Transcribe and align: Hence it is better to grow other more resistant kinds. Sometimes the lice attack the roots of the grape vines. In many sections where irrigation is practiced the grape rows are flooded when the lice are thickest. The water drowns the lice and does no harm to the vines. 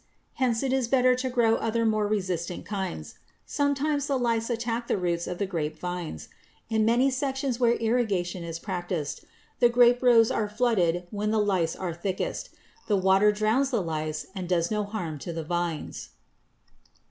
Hence 0.33 0.63
it 0.63 0.73
is 0.73 0.87
better 0.87 1.13
to 1.13 1.29
grow 1.29 1.57
other 1.57 1.85
more 1.85 2.07
resistant 2.07 2.65
kinds. 2.65 3.19
Sometimes 3.45 4.07
the 4.07 4.17
lice 4.17 4.49
attack 4.49 4.87
the 4.87 4.97
roots 4.97 5.27
of 5.27 5.37
the 5.37 5.45
grape 5.45 5.77
vines. 5.77 6.27
In 6.71 6.85
many 6.85 7.11
sections 7.11 7.59
where 7.59 7.73
irrigation 7.75 8.43
is 8.43 8.57
practiced 8.57 9.25
the 9.59 9.69
grape 9.69 10.01
rows 10.01 10.31
are 10.31 10.49
flooded 10.49 11.05
when 11.11 11.29
the 11.29 11.37
lice 11.37 11.75
are 11.75 11.93
thickest. 11.93 12.49
The 12.87 12.97
water 12.97 13.31
drowns 13.31 13.69
the 13.69 13.83
lice 13.83 14.25
and 14.33 14.49
does 14.49 14.71
no 14.71 14.85
harm 14.85 15.19
to 15.19 15.31
the 15.31 15.43
vines. 15.43 16.09